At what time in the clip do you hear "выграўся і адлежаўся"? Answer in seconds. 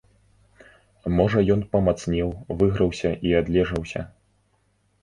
2.63-4.01